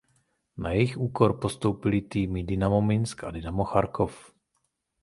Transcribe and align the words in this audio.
Na 0.57 0.71
jejich 0.71 0.97
úkor 0.97 1.31
postoupily 1.43 2.01
týmy 2.01 2.41
Dynamo 2.49 2.79
Minsk 2.89 3.17
a 3.23 3.31
Dynamo 3.31 3.63
Charkov. 3.71 4.11